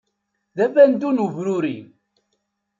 D 0.57 0.59
abandu 0.65 1.09
n 1.11 1.17
ubruri. 1.25 1.77